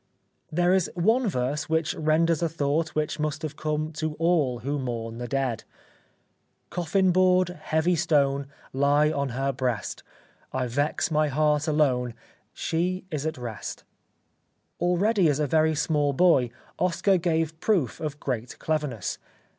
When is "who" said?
4.61-4.79